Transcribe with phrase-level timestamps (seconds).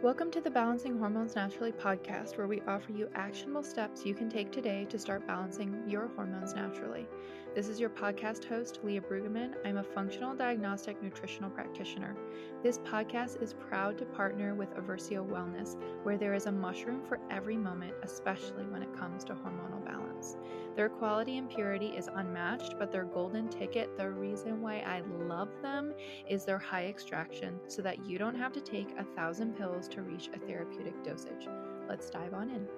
[0.00, 4.30] Welcome to the Balancing Hormones Naturally podcast, where we offer you actionable steps you can
[4.30, 7.08] take today to start balancing your hormones naturally.
[7.56, 9.54] This is your podcast host, Leah Brueggemann.
[9.64, 12.14] I'm a functional diagnostic nutritional practitioner.
[12.62, 17.18] This podcast is proud to partner with Eversio Wellness, where there is a mushroom for
[17.28, 20.07] every moment, especially when it comes to hormonal balance.
[20.76, 25.48] Their quality and purity is unmatched, but their golden ticket, the reason why I love
[25.60, 25.92] them,
[26.28, 30.02] is their high extraction so that you don't have to take a thousand pills to
[30.02, 31.48] reach a therapeutic dosage.
[31.88, 32.68] Let's dive on in.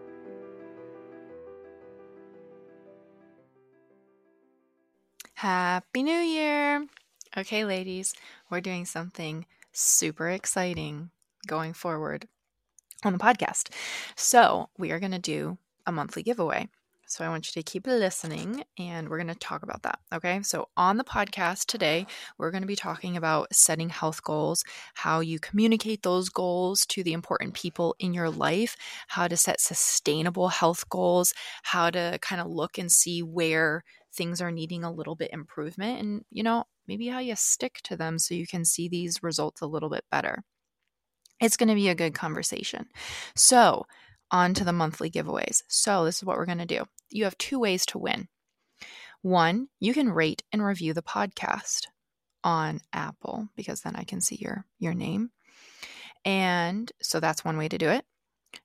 [5.34, 6.86] Happy New Year!
[7.36, 8.14] Okay, ladies,
[8.50, 11.10] we're doing something super exciting
[11.46, 12.28] going forward
[13.04, 13.68] on the podcast.
[14.16, 16.68] So, we are going to do a monthly giveaway.
[17.10, 19.98] So I want you to keep listening and we're going to talk about that.
[20.12, 20.40] Okay.
[20.42, 22.06] So on the podcast today,
[22.38, 24.62] we're going to be talking about setting health goals,
[24.94, 28.76] how you communicate those goals to the important people in your life,
[29.08, 34.40] how to set sustainable health goals, how to kind of look and see where things
[34.40, 38.18] are needing a little bit improvement and, you know, maybe how you stick to them
[38.20, 40.44] so you can see these results a little bit better.
[41.40, 42.86] It's going to be a good conversation.
[43.34, 43.86] So,
[44.30, 45.62] on to the monthly giveaways.
[45.68, 46.84] So, this is what we're going to do.
[47.10, 48.28] You have two ways to win.
[49.22, 51.86] One, you can rate and review the podcast
[52.42, 55.30] on Apple because then I can see your your name.
[56.24, 58.04] And so that's one way to do it.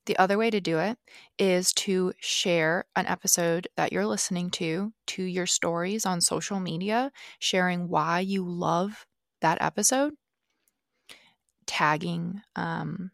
[0.05, 0.97] The other way to do it
[1.37, 7.11] is to share an episode that you're listening to to your stories on social media,
[7.39, 9.05] sharing why you love
[9.41, 10.13] that episode,
[11.67, 13.11] tagging um,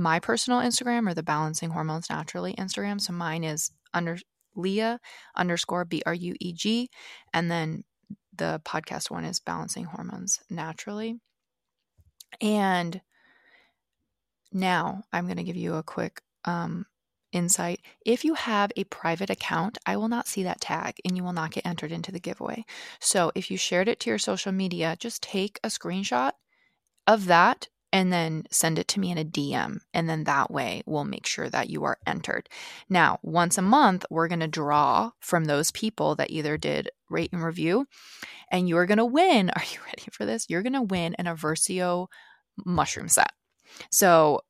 [0.00, 3.00] my personal Instagram or the Balancing Hormones Naturally Instagram.
[3.00, 4.18] So mine is under
[4.56, 4.98] Leah
[5.36, 6.90] underscore B R U E G,
[7.32, 7.84] and then
[8.34, 11.20] the podcast one is Balancing Hormones Naturally.
[12.40, 13.00] And
[14.52, 16.86] now I'm going to give you a quick um,
[17.32, 17.80] insight.
[18.04, 21.32] If you have a private account, I will not see that tag and you will
[21.32, 22.64] not get entered into the giveaway.
[23.00, 26.32] So if you shared it to your social media, just take a screenshot
[27.06, 29.80] of that and then send it to me in a DM.
[29.92, 32.48] And then that way we'll make sure that you are entered.
[32.88, 37.32] Now, once a month, we're going to draw from those people that either did rate
[37.32, 37.86] and review,
[38.50, 39.50] and you're going to win.
[39.56, 40.46] Are you ready for this?
[40.48, 42.06] You're going to win an Eversio
[42.64, 43.32] mushroom set.
[43.90, 44.40] So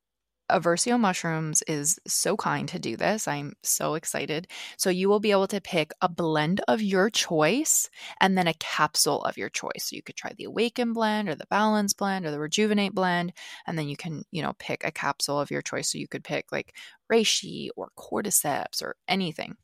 [0.50, 3.26] Eversio Mushrooms is so kind to do this.
[3.28, 4.48] I'm so excited.
[4.76, 7.88] So, you will be able to pick a blend of your choice
[8.20, 9.84] and then a capsule of your choice.
[9.84, 13.32] So, you could try the Awaken blend or the Balance blend or the Rejuvenate blend.
[13.66, 15.90] And then you can, you know, pick a capsule of your choice.
[15.92, 16.74] So, you could pick like
[17.10, 19.56] Reishi or Cordyceps or anything.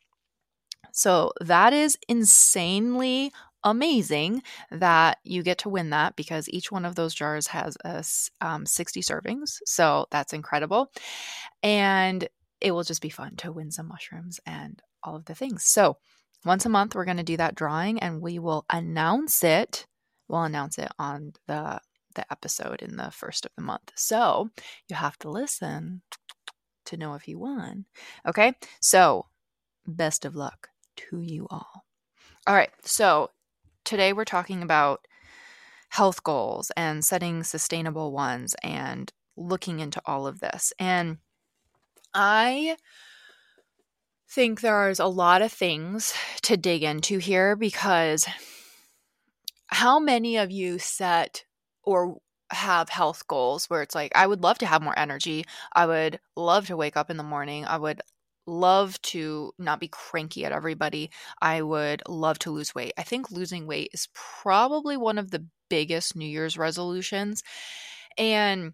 [0.92, 3.32] So, that is insanely
[3.66, 8.04] amazing that you get to win that because each one of those jars has a,
[8.40, 9.58] um, 60 servings.
[9.66, 10.92] So that's incredible.
[11.62, 12.28] And
[12.60, 15.64] it will just be fun to win some mushrooms and all of the things.
[15.64, 15.96] So
[16.44, 19.86] once a month, we're going to do that drawing and we will announce it.
[20.28, 21.80] We'll announce it on the
[22.14, 23.92] the episode in the first of the month.
[23.94, 24.48] So
[24.88, 26.00] you have to listen
[26.86, 27.84] to know if you won.
[28.26, 28.54] Okay.
[28.80, 29.26] So
[29.86, 31.84] best of luck to you all.
[32.46, 32.70] All right.
[32.84, 33.30] So
[33.86, 35.06] today we're talking about
[35.90, 40.72] health goals and setting sustainable ones and looking into all of this.
[40.78, 41.18] And
[42.12, 42.76] I
[44.28, 48.26] think there's a lot of things to dig into here because
[49.68, 51.44] how many of you set
[51.82, 52.18] or
[52.50, 55.44] have health goals where it's like, I would love to have more energy.
[55.72, 57.64] I would love to wake up in the morning.
[57.64, 58.00] I would
[58.46, 61.10] love to not be cranky at everybody.
[61.40, 62.92] I would love to lose weight.
[62.96, 67.42] I think losing weight is probably one of the biggest New Year's resolutions.
[68.16, 68.72] And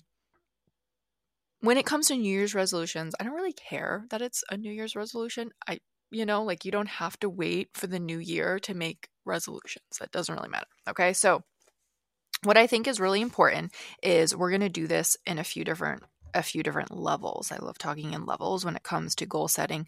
[1.60, 4.72] when it comes to New Year's resolutions, I don't really care that it's a New
[4.72, 5.50] Year's resolution.
[5.66, 5.78] I,
[6.10, 9.84] you know, like you don't have to wait for the new year to make resolutions.
[10.00, 10.66] That doesn't really matter.
[10.88, 11.12] Okay.
[11.12, 11.42] So,
[12.42, 13.72] what I think is really important
[14.02, 16.02] is we're going to do this in a few different
[16.34, 17.52] a few different levels.
[17.52, 19.86] I love talking in levels when it comes to goal setting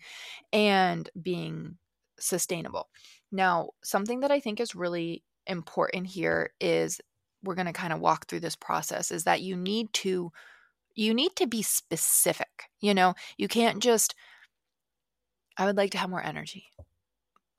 [0.53, 1.79] and being
[2.19, 2.89] sustainable.
[3.33, 7.01] Now, something that I think is really important here is
[7.43, 10.33] we're going to kind of walk through this process is that you need to
[10.97, 12.71] you need to be specific.
[12.81, 14.15] You know, you can't just
[15.57, 16.67] I would like to have more energy.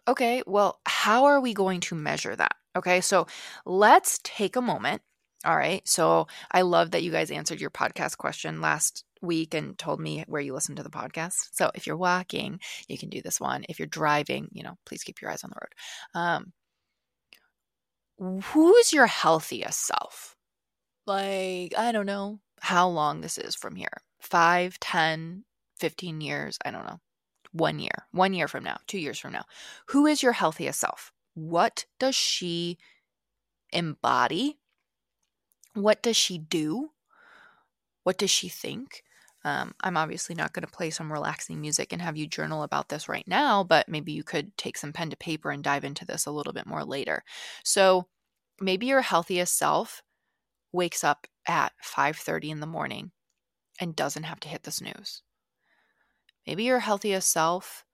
[0.08, 2.56] Okay, well, how are we going to measure that?
[2.76, 3.26] Okay, so
[3.66, 5.02] let's take a moment
[5.46, 5.88] all right.
[5.88, 10.24] So I love that you guys answered your podcast question last week and told me
[10.28, 11.50] where you listen to the podcast.
[11.54, 13.66] So if you're walking, you can do this one.
[13.70, 15.74] If you're driving, you know, please keep your eyes on the road.
[16.22, 16.54] Um,
[18.54, 20.36] who's your healthiest self?
[21.06, 22.40] Like, I don't know.
[22.62, 25.44] how long this is from here 5, 10,
[25.78, 27.00] 15 years, I don't know,
[27.52, 29.46] one year, one year from now, two years from now.
[29.88, 31.12] Who is your healthiest self?
[31.36, 32.78] What does she
[33.72, 34.58] embody?
[35.76, 36.92] What does she do?
[38.04, 39.04] What does she think?
[39.44, 42.90] Um, I'm obviously not going to play some relaxing music and have you journal about
[42.90, 46.06] this right now, but maybe you could take some pen to paper and dive into
[46.06, 47.24] this a little bit more later.
[47.64, 48.08] So
[48.60, 50.02] maybe your healthiest self
[50.74, 53.12] wakes up at 5:30 in the morning
[53.80, 55.24] and doesn't have to hit the snooze.
[56.48, 57.86] Maybe your healthiest self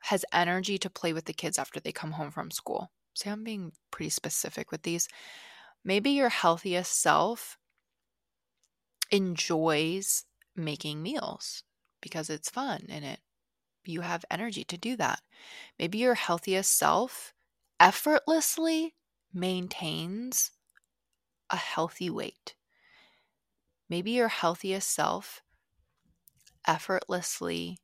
[0.00, 2.90] has energy to play with the kids after they come home from school.
[3.14, 5.08] See, I'm being pretty specific with these.
[5.88, 7.56] Maybe your healthiest self
[9.10, 11.62] enjoys making meals
[12.02, 13.20] because it's fun and it
[13.86, 15.22] you have energy to do that.
[15.78, 17.32] Maybe your healthiest self
[17.80, 18.96] effortlessly
[19.32, 20.50] maintains
[21.48, 22.54] a healthy weight.
[23.88, 25.42] Maybe your healthiest self
[26.66, 27.78] effortlessly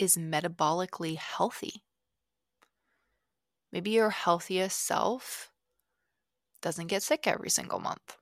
[0.00, 1.82] is metabolically healthy.
[3.70, 5.50] Maybe your healthiest self
[6.64, 8.16] doesn't get sick every single month.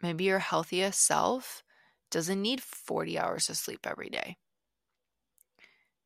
[0.00, 1.62] Maybe your healthiest self
[2.10, 4.38] doesn't need 40 hours of sleep every day.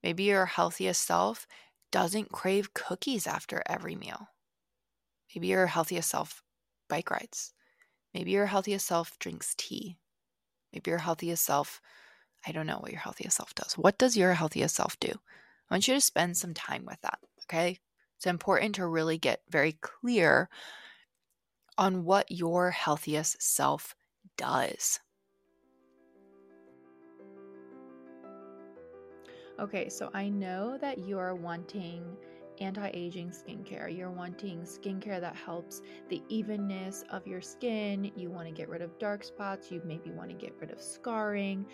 [0.03, 1.47] Maybe your healthiest self
[1.93, 4.29] doesn't crave cookies after every meal.
[5.33, 6.43] Maybe your healthiest self
[6.89, 7.55] bike rides.
[8.12, 9.99] Maybe your healthiest self drinks tea.
[10.73, 11.81] Maybe your healthiest self,
[12.45, 13.75] I don't know what your healthiest self does.
[13.75, 15.12] What does your healthiest self do?
[15.12, 17.79] I want you to spend some time with that, okay?
[18.17, 20.49] It's important to really get very clear
[21.79, 23.95] on what your healthiest self
[24.37, 25.01] does.
[29.61, 32.05] Okay, so I know that you are wanting
[32.61, 33.97] anti aging skincare.
[33.97, 38.13] You're wanting skincare that helps the evenness of your skin.
[38.17, 39.71] You want to get rid of dark spots.
[39.73, 41.67] You maybe want to get rid of scarring.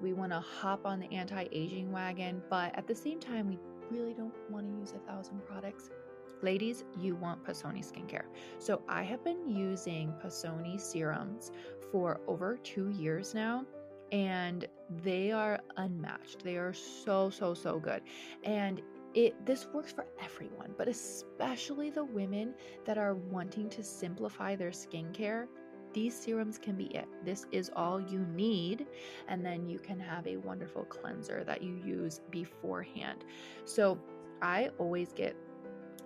[0.00, 3.58] We want to hop on the anti aging wagon, but at the same time, we
[3.90, 5.90] really don't want to use a thousand products.
[6.42, 8.24] Ladies, you want Passoni skincare.
[8.58, 11.52] So I have been using Passoni serums
[11.92, 13.64] for over two years now
[14.10, 14.66] and
[15.02, 16.42] they are unmatched.
[16.42, 18.02] They are so so so good.
[18.42, 18.82] And
[19.14, 22.54] it this works for everyone, but especially the women
[22.84, 25.46] that are wanting to simplify their skincare.
[25.92, 27.06] These serums can be it.
[27.22, 28.86] This is all you need,
[29.28, 33.26] and then you can have a wonderful cleanser that you use beforehand.
[33.66, 33.98] So,
[34.40, 35.36] I always get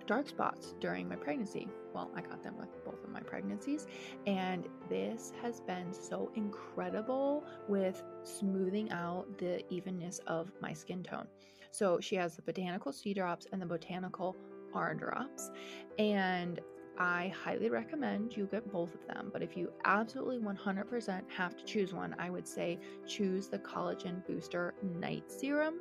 [0.07, 1.67] dark spots during my pregnancy.
[1.93, 3.87] Well, I got them with both of my pregnancies,
[4.25, 11.27] and this has been so incredible with smoothing out the evenness of my skin tone.
[11.71, 14.35] So, she has the botanical C drops and the botanical
[14.73, 15.51] R drops,
[15.99, 16.59] and
[16.99, 19.29] I highly recommend you get both of them.
[19.31, 24.25] But if you absolutely 100% have to choose one, I would say choose the Collagen
[24.25, 25.75] Booster Night Serum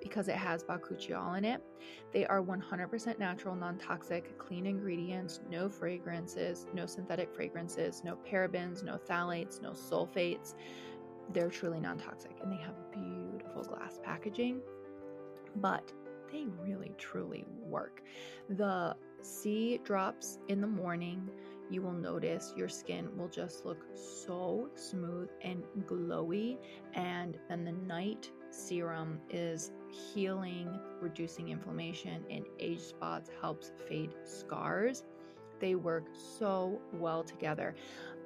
[0.00, 1.62] because it has bakuchiol in it.
[2.12, 8.82] They are 100% natural, non toxic, clean ingredients, no fragrances, no synthetic fragrances, no parabens,
[8.82, 10.54] no phthalates, no sulfates.
[11.32, 14.60] They're truly non toxic and they have beautiful glass packaging,
[15.56, 15.92] but
[16.30, 18.02] they really truly work.
[18.48, 21.30] The C drops in the morning
[21.72, 26.58] you will notice your skin will just look so smooth and glowy.
[26.92, 35.04] And then the night serum is healing, reducing inflammation and age spots, helps fade scars.
[35.60, 36.06] They work
[36.38, 37.74] so well together.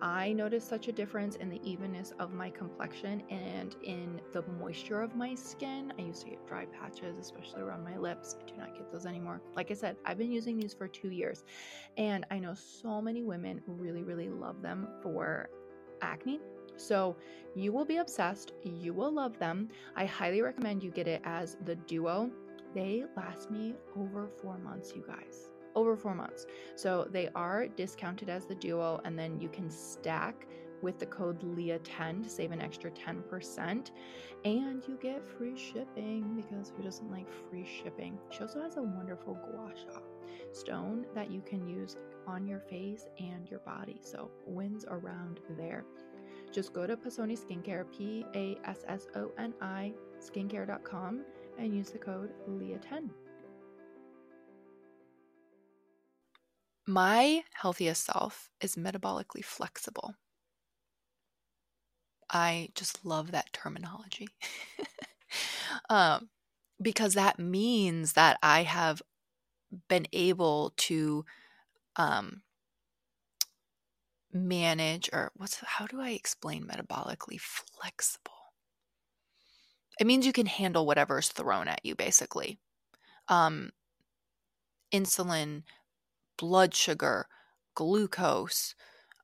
[0.00, 5.02] I noticed such a difference in the evenness of my complexion and in the moisture
[5.02, 5.92] of my skin.
[5.99, 8.37] I used to get dry patches, especially around my lips.
[8.40, 9.42] I do not get those anymore.
[9.54, 11.45] Like I said, I've been using these for two years,
[11.97, 15.49] and I know so many women really, really love them for
[16.02, 16.40] acne.
[16.76, 17.16] So
[17.54, 18.52] you will be obsessed.
[18.62, 19.68] You will love them.
[19.95, 22.30] I highly recommend you get it as the duo.
[22.75, 26.47] They last me over four months, you guys over four months.
[26.75, 30.47] So they are discounted as the duo, and then you can stack
[30.83, 33.90] with the code LEAH10 to save an extra 10%.
[34.45, 38.18] And you get free shipping because who doesn't like free shipping?
[38.30, 40.00] She also has a wonderful gua sha
[40.52, 44.00] stone that you can use on your face and your body.
[44.02, 45.85] So wins around there.
[46.56, 51.20] Just go to Passoni Skincare, P A S S O N I, skincare.com,
[51.58, 53.10] and use the code LEAH10.
[56.86, 60.14] My healthiest self is metabolically flexible.
[62.30, 64.28] I just love that terminology.
[65.90, 66.30] um,
[66.80, 69.02] because that means that I have
[69.90, 71.26] been able to
[71.96, 72.40] um,
[74.36, 78.52] manage or what's how do I explain metabolically flexible?
[79.98, 82.58] It means you can handle whatever's thrown at you basically.
[83.28, 83.72] Um
[84.92, 85.62] insulin,
[86.38, 87.28] blood sugar,
[87.74, 88.74] glucose,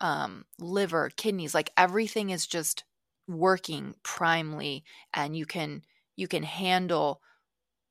[0.00, 2.84] um, liver, kidneys, like everything is just
[3.28, 5.82] working primely and you can
[6.16, 7.22] you can handle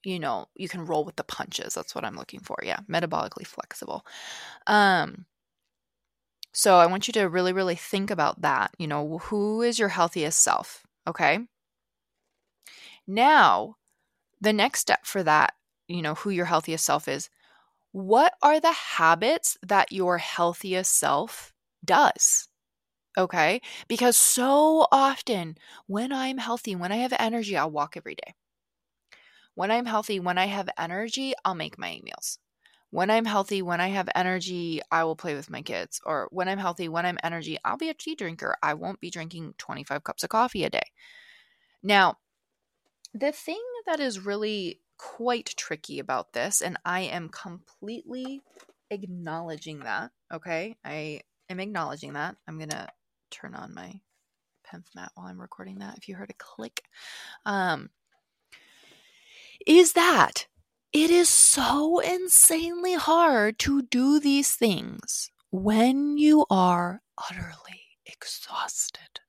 [0.03, 3.47] you know you can roll with the punches that's what i'm looking for yeah metabolically
[3.47, 4.05] flexible
[4.67, 5.25] um
[6.51, 9.89] so i want you to really really think about that you know who is your
[9.89, 11.39] healthiest self okay
[13.07, 13.75] now
[14.41, 15.53] the next step for that
[15.87, 17.29] you know who your healthiest self is
[17.91, 21.53] what are the habits that your healthiest self
[21.83, 22.47] does?
[23.17, 23.61] Okay.
[23.87, 28.35] Because so often when I'm healthy, when I have energy, I'll walk every day.
[29.55, 32.37] When I'm healthy, when I have energy, I'll make my meals.
[32.91, 36.01] When I'm healthy, when I have energy, I will play with my kids.
[36.05, 38.55] Or when I'm healthy, when I'm energy, I'll be a tea drinker.
[38.61, 40.91] I won't be drinking 25 cups of coffee a day.
[41.81, 42.17] Now,
[43.13, 48.41] the thing that is really quite tricky about this, and I am completely
[48.89, 50.11] acknowledging that.
[50.31, 50.75] Okay.
[50.83, 52.35] I am acknowledging that.
[52.47, 52.87] I'm going to
[53.31, 54.01] turn on my
[54.67, 55.97] PEMF mat while I'm recording that.
[55.97, 56.83] If you heard a click,
[57.45, 57.89] um,
[59.65, 60.47] is that
[60.93, 69.21] it is so insanely hard to do these things when you are utterly exhausted.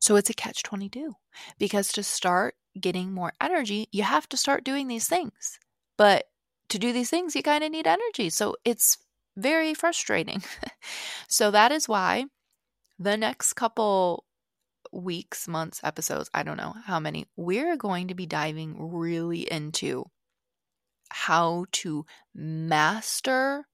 [0.00, 1.14] So it's a catch 22
[1.58, 5.58] because to start getting more energy, you have to start doing these things.
[5.96, 6.24] But
[6.70, 8.30] to do these things, you kind of need energy.
[8.30, 8.96] So it's
[9.36, 10.42] very frustrating.
[11.28, 12.26] so that is why
[12.98, 14.24] the next couple
[14.92, 20.06] weeks, months, episodes, I don't know how many, we're going to be diving really into
[21.10, 23.66] how to master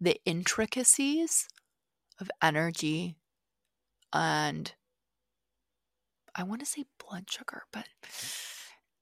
[0.00, 1.48] the intricacies
[2.20, 3.16] of energy
[4.12, 4.72] and
[6.34, 7.88] I want to say blood sugar, but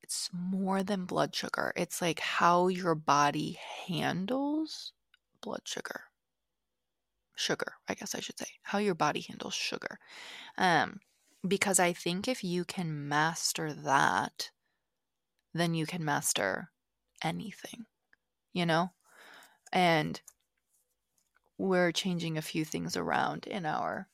[0.03, 1.73] it's more than blood sugar.
[1.77, 3.59] It's like how your body
[3.89, 4.93] handles
[5.41, 6.03] blood sugar.
[7.35, 8.47] Sugar, I guess I should say.
[8.63, 9.99] How your body handles sugar.
[10.57, 11.01] Um
[11.47, 14.51] because I think if you can master that,
[15.53, 16.71] then you can master
[17.25, 17.87] anything,
[18.53, 18.91] you know?
[19.73, 20.21] And
[21.59, 24.09] we're changing a few things around in our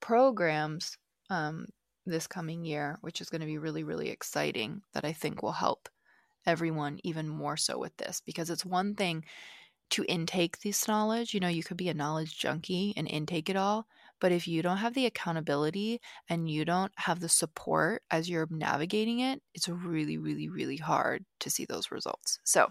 [0.00, 0.96] programs
[1.30, 1.66] um,
[2.06, 5.52] this coming year, which is going to be really, really exciting, that I think will
[5.52, 5.88] help
[6.46, 9.24] everyone even more so with this because it's one thing
[9.90, 11.34] to intake this knowledge.
[11.34, 13.86] You know, you could be a knowledge junkie and intake it all.
[14.20, 18.48] But if you don't have the accountability and you don't have the support as you're
[18.50, 22.38] navigating it, it's really, really, really hard to see those results.
[22.44, 22.70] So,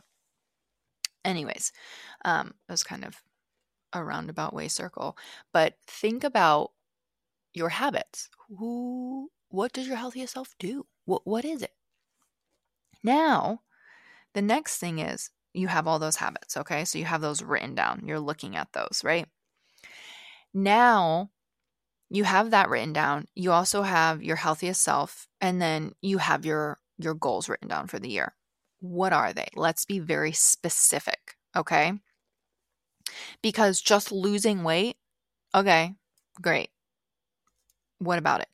[1.26, 1.72] anyways,
[2.26, 3.22] um, that was kind of
[3.94, 5.18] a roundabout way circle.
[5.54, 6.72] But think about
[7.54, 8.30] your habits.
[8.50, 10.88] Who what does your healthiest self do?
[11.06, 11.74] What what is it?
[13.04, 13.62] Now,
[14.34, 16.86] the next thing is you have all those habits, okay?
[16.86, 18.06] So you have those written down.
[18.08, 19.28] You're looking at those, right?
[20.54, 21.32] Now,
[22.10, 23.28] you have that written down.
[23.34, 27.88] You also have your healthiest self and then you have your your goals written down
[27.88, 28.36] for the year.
[28.80, 29.48] What are they?
[29.56, 31.94] Let's be very specific, okay?
[33.42, 34.98] Because just losing weight,
[35.56, 35.96] okay,
[36.42, 36.70] great.
[37.98, 38.50] What about it?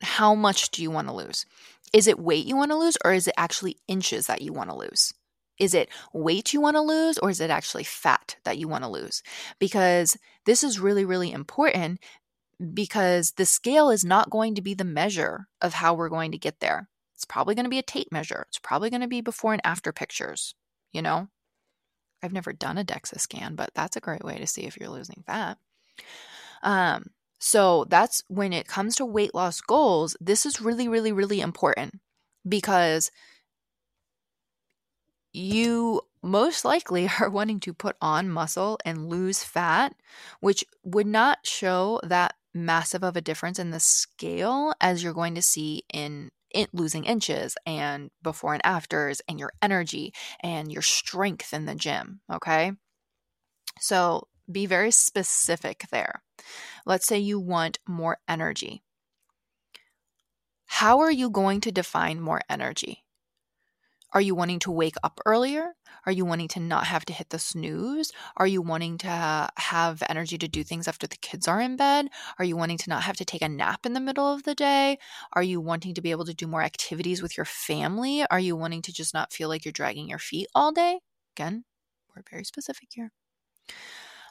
[0.00, 1.46] How much do you want to lose?
[1.92, 4.70] Is it weight you want to lose or is it actually inches that you want
[4.70, 5.12] to lose?
[5.62, 8.82] Is it weight you want to lose or is it actually fat that you want
[8.82, 9.22] to lose?
[9.60, 12.00] Because this is really, really important
[12.74, 16.38] because the scale is not going to be the measure of how we're going to
[16.38, 16.88] get there.
[17.14, 18.44] It's probably going to be a tape measure.
[18.48, 20.56] It's probably going to be before and after pictures,
[20.90, 21.28] you know?
[22.24, 24.88] I've never done a DEXA scan, but that's a great way to see if you're
[24.88, 25.58] losing fat.
[26.64, 31.40] Um, so that's when it comes to weight loss goals, this is really, really, really
[31.40, 32.00] important
[32.48, 33.12] because
[35.32, 39.94] you most likely are wanting to put on muscle and lose fat,
[40.40, 45.34] which would not show that massive of a difference in the scale as you're going
[45.34, 50.82] to see in in losing inches and before and afters and your energy and your
[50.82, 52.20] strength in the gym.
[52.30, 52.72] Okay.
[53.80, 56.22] So be very specific there.
[56.84, 58.82] Let's say you want more energy.
[60.66, 63.02] How are you going to define more energy?
[64.14, 65.74] Are you wanting to wake up earlier?
[66.04, 68.12] Are you wanting to not have to hit the snooze?
[68.36, 72.08] Are you wanting to have energy to do things after the kids are in bed?
[72.38, 74.54] Are you wanting to not have to take a nap in the middle of the
[74.54, 74.98] day?
[75.32, 78.24] Are you wanting to be able to do more activities with your family?
[78.30, 81.00] Are you wanting to just not feel like you're dragging your feet all day?
[81.36, 81.64] Again,
[82.14, 83.12] we're very specific here.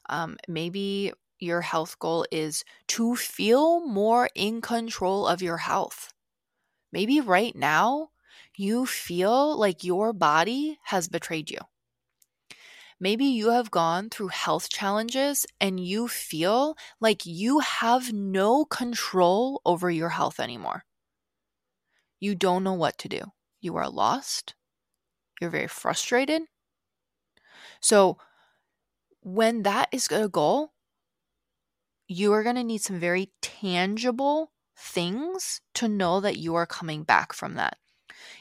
[0.09, 6.13] Um, maybe your health goal is to feel more in control of your health.
[6.91, 8.09] Maybe right now
[8.55, 11.59] you feel like your body has betrayed you.
[12.99, 19.59] Maybe you have gone through health challenges and you feel like you have no control
[19.65, 20.83] over your health anymore.
[22.19, 23.21] You don't know what to do.
[23.59, 24.53] You are lost.
[25.39, 26.43] You're very frustrated.
[27.79, 28.19] So,
[29.21, 30.73] when that is a goal,
[32.07, 37.03] you are going to need some very tangible things to know that you are coming
[37.03, 37.77] back from that.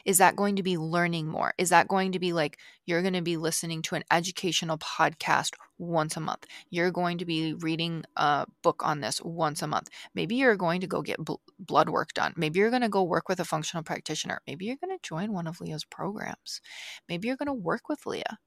[0.05, 1.53] Is that going to be learning more?
[1.57, 5.53] Is that going to be like you're going to be listening to an educational podcast
[5.77, 6.45] once a month?
[6.69, 9.89] You're going to be reading a book on this once a month.
[10.15, 12.33] Maybe you're going to go get bl- blood work done.
[12.35, 14.41] Maybe you're going to go work with a functional practitioner.
[14.47, 16.61] Maybe you're going to join one of Leah's programs.
[17.07, 18.39] Maybe you're going to work with Leah.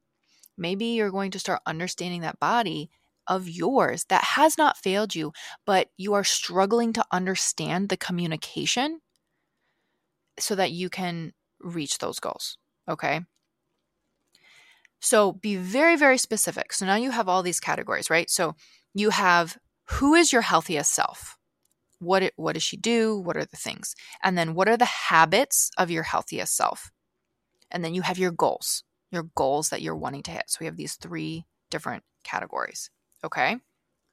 [0.57, 2.91] Maybe you're going to start understanding that body
[3.27, 5.33] of yours that has not failed you,
[5.65, 9.01] but you are struggling to understand the communication
[10.39, 12.59] so that you can reach those goals.
[12.89, 13.21] Okay.
[15.01, 16.73] So be very, very specific.
[16.73, 18.31] So now you have all these categories, right?
[18.31, 18.55] So
[18.95, 21.37] you have who is your healthiest self?
[21.99, 23.19] What, it, what does she do?
[23.19, 23.95] What are the things?
[24.23, 26.91] And then what are the habits of your healthiest self?
[27.71, 30.45] And then you have your goals, your goals that you're wanting to hit.
[30.49, 32.91] So we have these three different categories.
[33.23, 33.57] Okay.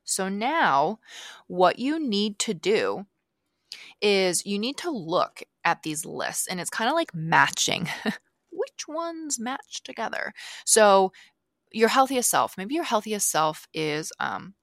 [0.04, 1.00] So now
[1.48, 3.06] what you need to do
[4.02, 7.88] is you need to look at these lists and it's kind of like matching
[8.52, 10.34] which ones match together.
[10.66, 11.12] So,
[11.72, 14.56] your healthiest self, maybe your healthiest self is um,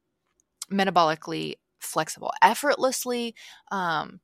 [0.73, 3.35] metabolically flexible, effortlessly.
[3.71, 4.21] Um,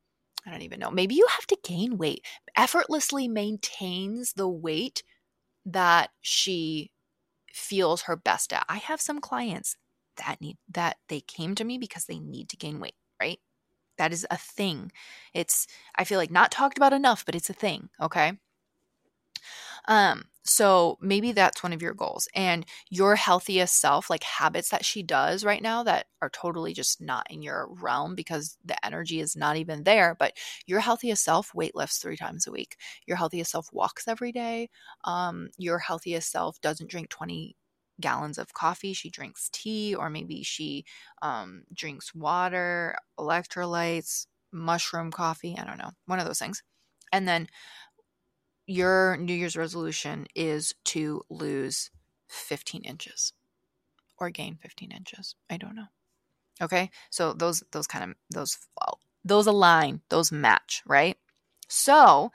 [0.47, 0.91] I don't even know.
[0.91, 2.25] Maybe you have to gain weight,
[2.57, 5.03] effortlessly maintains the weight
[5.67, 6.91] that she
[7.53, 8.65] feels her best at.
[8.69, 9.77] I have some clients
[10.19, 13.41] that need that they came to me because they need to gain weight, right?
[13.99, 14.93] That is a thing.
[15.33, 17.89] It's, I feel like not talked about enough, but it's a thing.
[18.01, 18.33] Okay.
[19.87, 24.85] Um, so maybe that's one of your goals and your healthiest self, like habits that
[24.85, 29.21] she does right now that are totally just not in your realm because the energy
[29.21, 30.15] is not even there.
[30.19, 30.35] But
[30.67, 32.77] your healthiest self weightlifts three times a week.
[33.07, 34.69] Your healthiest self walks every day.
[35.05, 37.57] Um, your healthiest self doesn't drink 20
[38.01, 38.93] gallons of coffee.
[38.93, 40.85] She drinks tea, or maybe she
[41.23, 45.57] um, drinks water, electrolytes, mushroom coffee.
[45.59, 46.63] I don't know, one of those things.
[47.13, 47.49] And then
[48.67, 51.91] your New Year's resolution is to lose
[52.29, 53.33] 15 inches
[54.19, 55.35] or gain 15 inches.
[55.51, 55.87] I don't know.
[56.63, 58.59] Okay, so those those kind of those
[59.25, 61.17] those align, those match, right?
[61.69, 62.31] So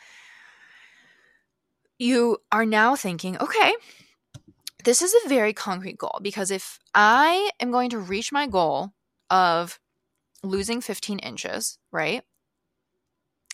[1.98, 3.74] you are now thinking, okay,
[4.84, 8.92] this is a very concrete goal because if I am going to reach my goal
[9.30, 9.80] of
[10.44, 12.24] losing 15 inches, right?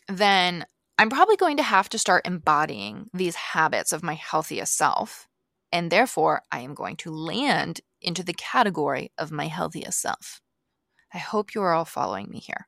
[0.08, 0.66] Then
[0.98, 5.28] I'm probably going to have to start embodying these habits of my healthiest self.
[5.72, 10.42] And therefore, I am going to land into the category of my healthiest self.
[11.14, 12.68] I hope you are all following me here.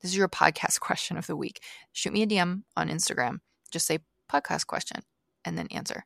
[0.00, 1.62] This is your podcast question of the week.
[1.92, 3.40] Shoot me a DM on Instagram.
[3.70, 3.98] Just say
[4.30, 5.02] podcast question
[5.44, 6.04] and then answer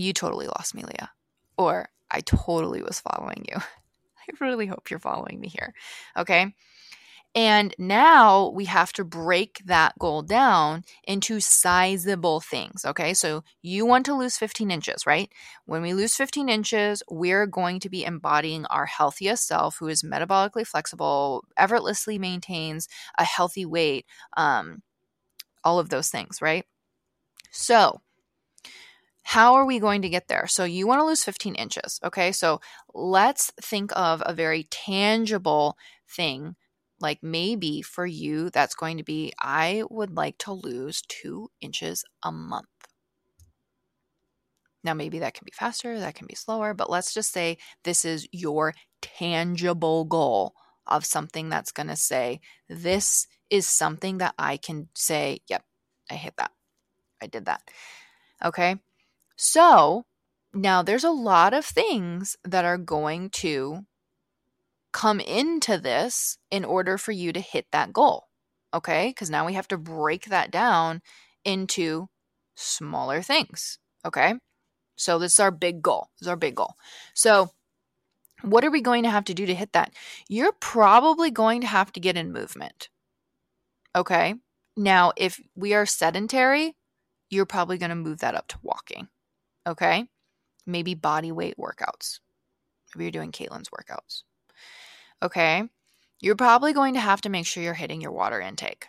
[0.00, 1.10] you totally lost me, Leah.
[1.56, 3.56] Or I totally was following you.
[3.58, 5.74] I really hope you're following me here.
[6.16, 6.54] Okay.
[7.32, 12.84] And now we have to break that goal down into sizable things.
[12.84, 13.14] Okay.
[13.14, 15.30] So you want to lose 15 inches, right?
[15.64, 20.02] When we lose 15 inches, we're going to be embodying our healthiest self who is
[20.02, 24.82] metabolically flexible, effortlessly maintains a healthy weight, um,
[25.62, 26.64] all of those things, right?
[27.52, 28.00] So
[29.30, 30.48] how are we going to get there?
[30.48, 32.00] So you want to lose 15 inches.
[32.02, 32.32] Okay.
[32.32, 32.60] So
[32.92, 36.56] let's think of a very tangible thing.
[36.98, 42.04] Like maybe for you, that's going to be I would like to lose two inches
[42.24, 42.66] a month.
[44.82, 48.04] Now, maybe that can be faster, that can be slower, but let's just say this
[48.04, 50.54] is your tangible goal
[50.88, 55.62] of something that's going to say, this is something that I can say, yep,
[56.10, 56.50] I hit that.
[57.22, 57.62] I did that.
[58.44, 58.80] Okay.
[59.42, 60.04] So
[60.52, 63.86] now there's a lot of things that are going to
[64.92, 68.26] come into this in order for you to hit that goal.
[68.74, 69.08] Okay.
[69.08, 71.00] Because now we have to break that down
[71.42, 72.08] into
[72.54, 73.78] smaller things.
[74.04, 74.34] Okay.
[74.96, 76.10] So this is our big goal.
[76.18, 76.74] This is our big goal.
[77.14, 77.48] So
[78.42, 79.94] what are we going to have to do to hit that?
[80.28, 82.90] You're probably going to have to get in movement.
[83.96, 84.34] Okay.
[84.76, 86.76] Now, if we are sedentary,
[87.30, 89.08] you're probably going to move that up to walking.
[89.70, 90.06] Okay.
[90.66, 92.20] Maybe body weight workouts.
[92.94, 94.24] Maybe you're doing Caitlin's workouts.
[95.22, 95.64] okay,
[96.20, 98.88] you're probably going to have to make sure you're hitting your water intake.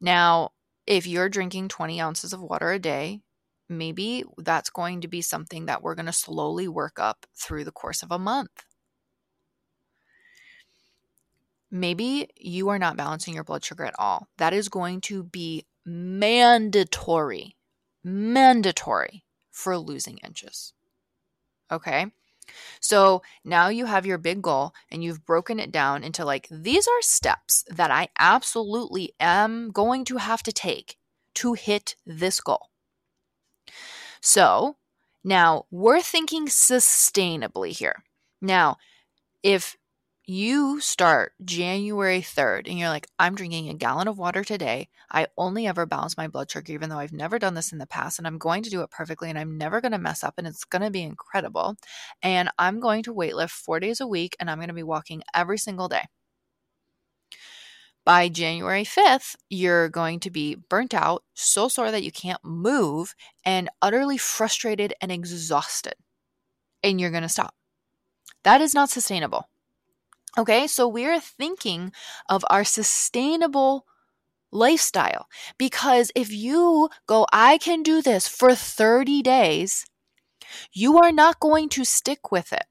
[0.00, 0.50] Now,
[0.86, 3.20] if you're drinking 20 ounces of water a day,
[3.68, 7.72] maybe that's going to be something that we're going to slowly work up through the
[7.72, 8.64] course of a month.
[11.70, 14.28] Maybe you are not balancing your blood sugar at all.
[14.36, 17.56] That is going to be mandatory,
[18.04, 20.72] mandatory for losing inches.
[21.70, 22.06] Okay.
[22.80, 26.86] So now you have your big goal and you've broken it down into like, these
[26.88, 30.96] are steps that I absolutely am going to have to take
[31.34, 32.68] to hit this goal.
[34.20, 34.76] So
[35.24, 38.04] now we're thinking sustainably here.
[38.40, 38.76] Now,
[39.42, 39.76] if
[40.24, 44.88] you start January 3rd and you're like, I'm drinking a gallon of water today.
[45.10, 47.86] I only ever balance my blood sugar, even though I've never done this in the
[47.86, 50.34] past, and I'm going to do it perfectly and I'm never going to mess up
[50.38, 51.76] and it's going to be incredible.
[52.22, 55.22] And I'm going to weightlift four days a week and I'm going to be walking
[55.34, 56.04] every single day.
[58.04, 63.14] By January 5th, you're going to be burnt out, so sore that you can't move,
[63.44, 65.94] and utterly frustrated and exhausted.
[66.82, 67.54] And you're going to stop.
[68.42, 69.48] That is not sustainable.
[70.38, 71.92] Okay, so we're thinking
[72.28, 73.84] of our sustainable
[74.50, 75.26] lifestyle
[75.58, 79.84] because if you go, I can do this for 30 days,
[80.72, 82.64] you are not going to stick with it,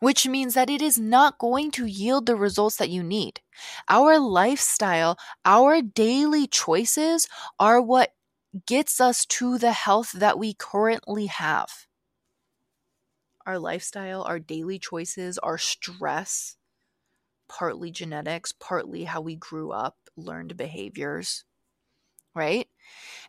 [0.00, 3.40] which means that it is not going to yield the results that you need.
[3.88, 7.26] Our lifestyle, our daily choices
[7.58, 8.12] are what
[8.66, 11.86] gets us to the health that we currently have.
[13.46, 16.56] Our lifestyle, our daily choices, our stress,
[17.52, 21.44] partly genetics, partly how we grew up, learned behaviors,
[22.34, 22.68] right?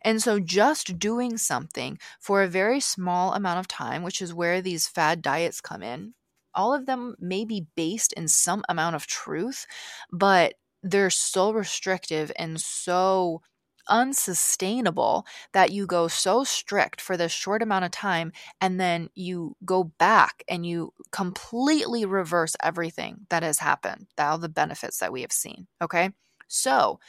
[0.04, 4.62] And so just doing something for a very small amount of time, which is where
[4.62, 6.16] these fad diets come in,
[6.56, 9.66] all of them may be based in some amount of truth,
[10.12, 13.42] but they're so restrictive and so
[13.88, 19.56] unsustainable that you go so strict for this short amount of time and then you
[19.65, 25.22] go back and you completely reverse everything that has happened, all the benefits that we
[25.22, 25.67] have seen.
[25.82, 26.12] Okay.
[26.48, 27.00] So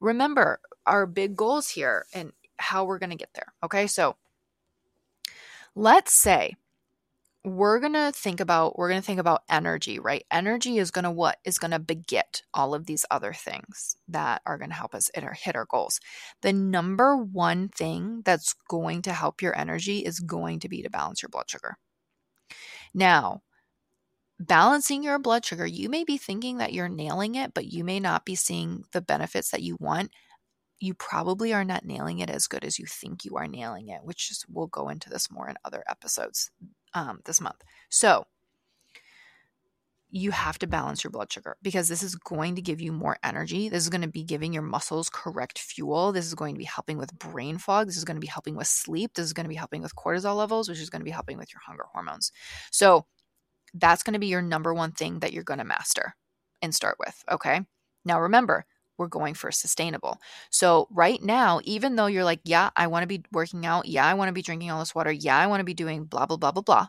[0.00, 3.52] remember our big goals here and how we're going to get there.
[3.62, 3.86] Okay.
[3.86, 4.16] So
[5.74, 6.56] let's say
[7.44, 10.24] we're going to think about we're going to think about energy right?
[10.30, 11.38] Energy is going to what?
[11.44, 15.10] Is going to beget all of these other things that are going to help us
[15.14, 16.00] hit our, hit our goals.
[16.42, 20.90] The number one thing that's going to help your energy is going to be to
[20.90, 21.76] balance your blood sugar.
[22.94, 23.42] Now
[24.38, 28.00] balancing your blood sugar you may be thinking that you're nailing it but you may
[28.00, 30.10] not be seeing the benefits that you want
[30.80, 34.00] you probably are not nailing it as good as you think you are nailing it,
[34.02, 36.50] which is, we'll go into this more in other episodes
[36.94, 37.62] um, this month.
[37.88, 38.24] So,
[40.12, 43.16] you have to balance your blood sugar because this is going to give you more
[43.22, 43.68] energy.
[43.68, 46.10] This is going to be giving your muscles correct fuel.
[46.10, 47.86] This is going to be helping with brain fog.
[47.86, 49.14] This is going to be helping with sleep.
[49.14, 51.38] This is going to be helping with cortisol levels, which is going to be helping
[51.38, 52.32] with your hunger hormones.
[52.72, 53.06] So,
[53.72, 56.16] that's going to be your number one thing that you're going to master
[56.60, 57.22] and start with.
[57.30, 57.60] Okay.
[58.04, 58.66] Now, remember,
[59.00, 60.20] we're going for sustainable.
[60.50, 64.06] So, right now, even though you're like, yeah, I want to be working out, yeah,
[64.06, 66.26] I want to be drinking all this water, yeah, I want to be doing blah,
[66.26, 66.88] blah, blah, blah, blah,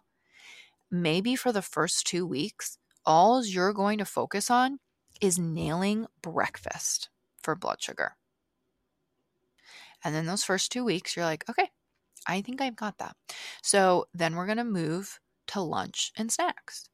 [0.92, 4.80] maybe for the first two weeks, all you're going to focus on
[5.22, 7.10] is nailing breakfast
[7.42, 8.18] for blood sugar.
[10.04, 11.70] And then those first two weeks, you're like, okay,
[12.28, 13.16] I think I've got that.
[13.64, 16.90] So then we're going to move to lunch and snacks.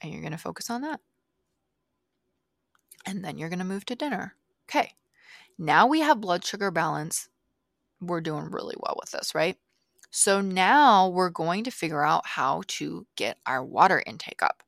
[0.00, 1.00] And you're going to focus on that
[3.06, 4.34] and then you're going to move to dinner.
[4.68, 4.92] Okay.
[5.58, 7.28] Now we have blood sugar balance.
[8.00, 9.56] We're doing really well with this, right?
[10.10, 14.62] So now we're going to figure out how to get our water intake up.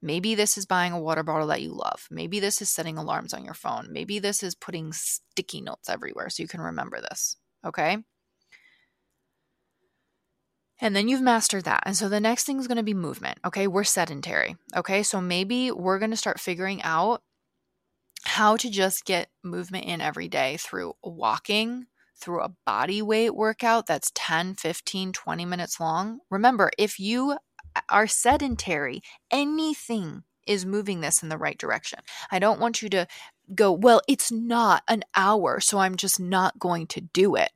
[0.00, 2.06] Maybe this is buying a water bottle that you love.
[2.10, 3.88] Maybe this is setting alarms on your phone.
[3.90, 7.38] Maybe this is putting sticky notes everywhere so you can remember this.
[7.64, 7.98] Okay.
[10.80, 11.82] And then you've mastered that.
[11.86, 13.38] And so the next thing is going to be movement.
[13.44, 13.66] Okay.
[13.66, 14.56] We're sedentary.
[14.76, 15.02] Okay.
[15.02, 17.22] So maybe we're going to start figuring out
[18.24, 23.86] how to just get movement in every day through walking, through a body weight workout
[23.86, 26.20] that's 10, 15, 20 minutes long.
[26.30, 27.36] Remember, if you
[27.88, 31.98] are sedentary, anything is moving this in the right direction.
[32.30, 33.06] I don't want you to
[33.54, 37.50] go, well, it's not an hour, so I'm just not going to do it.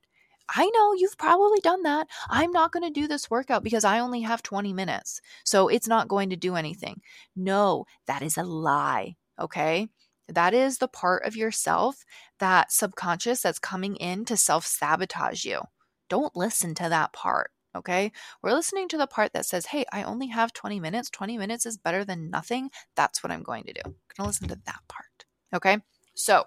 [0.54, 2.08] I know you've probably done that.
[2.28, 5.20] I'm not going to do this workout because I only have 20 minutes.
[5.44, 7.02] So it's not going to do anything.
[7.37, 9.16] No, that is a lie.
[9.38, 9.88] Okay.
[10.28, 12.04] That is the part of yourself
[12.38, 15.61] that subconscious that's coming in to self sabotage you.
[16.08, 17.50] Don't listen to that part.
[17.76, 18.12] Okay.
[18.42, 21.11] We're listening to the part that says, hey, I only have 20 minutes.
[21.11, 22.70] 20 minutes is better than nothing.
[22.96, 23.80] That's what I'm going to do.
[23.84, 25.26] I'm going to listen to that part.
[25.54, 25.78] Okay.
[26.14, 26.44] So,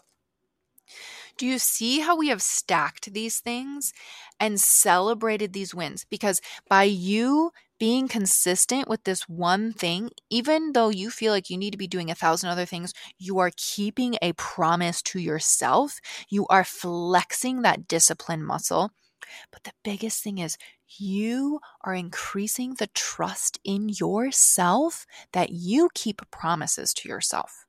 [1.38, 3.94] do you see how we have stacked these things
[4.40, 6.06] and celebrated these wins?
[6.10, 11.58] Because by you being consistent with this one thing, even though you feel like you
[11.58, 16.00] need to be doing a thousand other things, you are keeping a promise to yourself.
[16.30, 18.92] You are flexing that discipline muscle.
[19.52, 20.58] But the biggest thing is
[20.98, 27.66] you are increasing the trust in yourself that you keep promises to yourself,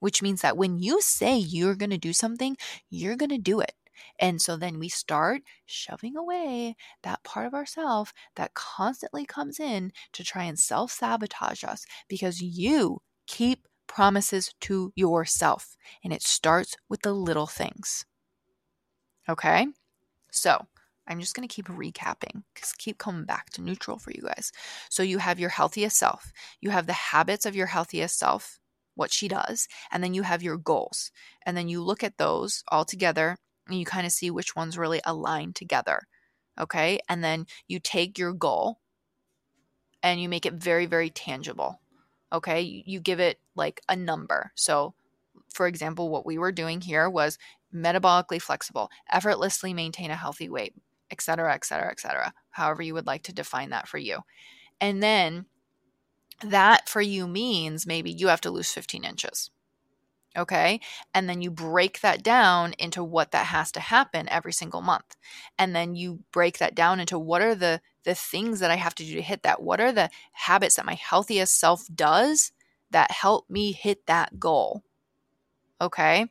[0.00, 2.56] which means that when you say you're going to do something,
[2.90, 3.72] you're going to do it.
[4.18, 9.92] And so then we start shoving away that part of ourself that constantly comes in
[10.12, 15.76] to try and self sabotage us because you keep promises to yourself.
[16.04, 18.04] And it starts with the little things.
[19.28, 19.66] Okay?
[20.30, 20.66] So
[21.06, 24.52] I'm just going to keep recapping because keep coming back to neutral for you guys.
[24.90, 28.58] So you have your healthiest self, you have the habits of your healthiest self,
[28.96, 31.12] what she does, and then you have your goals.
[31.44, 33.36] And then you look at those all together
[33.68, 36.00] and you kind of see which ones really align together.
[36.58, 36.98] Okay.
[37.08, 38.80] And then you take your goal
[40.02, 41.80] and you make it very, very tangible.
[42.32, 42.82] Okay.
[42.86, 44.52] You, give it like a number.
[44.54, 44.94] So,
[45.52, 47.38] for example, what we were doing here was
[47.74, 50.74] metabolically flexible, effortlessly maintain a healthy weight,
[51.10, 54.20] et cetera, et cetera, et cetera, however you would like to define that for you.
[54.80, 55.46] And then
[56.42, 59.50] that for you means maybe you have to lose 15 inches.
[60.36, 60.80] Okay.
[61.14, 65.16] And then you break that down into what that has to happen every single month.
[65.58, 68.94] And then you break that down into what are the the things that I have
[68.96, 69.62] to do to hit that?
[69.62, 72.52] What are the habits that my healthiest self does
[72.90, 74.84] that help me hit that goal?
[75.80, 76.26] Okay.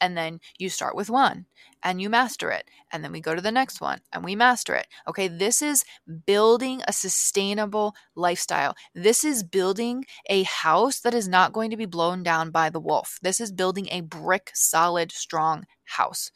[0.00, 1.46] And then you start with one
[1.82, 2.68] and you master it.
[2.92, 4.86] And then we go to the next one and we master it.
[5.08, 5.84] Okay, this is
[6.26, 8.74] building a sustainable lifestyle.
[8.94, 12.80] This is building a house that is not going to be blown down by the
[12.80, 13.18] wolf.
[13.22, 16.30] This is building a brick, solid, strong house.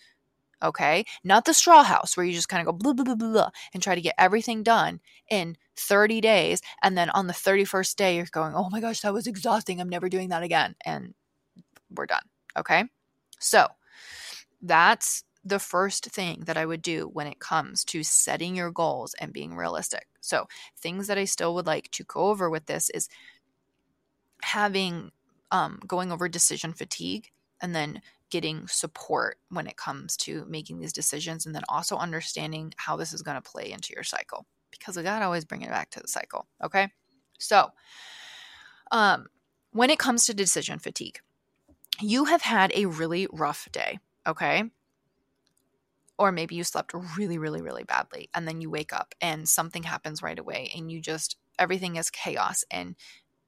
[0.62, 3.50] Okay, not the straw house where you just kind of go blah, blah, blah, blah,
[3.74, 6.62] and try to get everything done in 30 days.
[6.82, 9.78] And then on the 31st day, you're going, oh my gosh, that was exhausting.
[9.78, 10.74] I'm never doing that again.
[10.84, 11.12] And
[11.90, 12.22] we're done.
[12.56, 12.84] Okay,
[13.44, 13.68] so
[14.62, 19.14] that's the first thing that I would do when it comes to setting your goals
[19.20, 20.06] and being realistic.
[20.20, 23.10] So, things that I still would like to go over with this is
[24.40, 25.10] having
[25.50, 27.30] um, going over decision fatigue
[27.60, 32.72] and then getting support when it comes to making these decisions and then also understanding
[32.76, 35.62] how this is going to play into your cycle because I got to always bring
[35.62, 36.46] it back to the cycle.
[36.64, 36.88] Okay.
[37.38, 37.70] So,
[38.90, 39.26] um,
[39.72, 41.20] when it comes to decision fatigue,
[42.00, 43.98] you have had a really rough day.
[44.26, 44.64] Okay
[46.18, 49.82] or maybe you slept really, really, really badly and then you wake up and something
[49.82, 52.94] happens right away and you just, everything is chaos and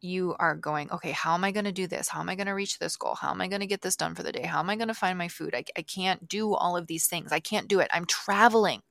[0.01, 2.09] you are going, okay, how am I going to do this?
[2.09, 3.15] How am I going to reach this goal?
[3.15, 4.43] How am I going to get this done for the day?
[4.43, 5.55] How am I going to find my food?
[5.55, 7.33] I, I can't do all of these things.
[7.33, 7.89] I can't do it.
[7.93, 8.83] I'm traveling.